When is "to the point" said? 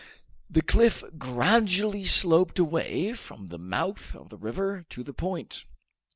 4.89-5.65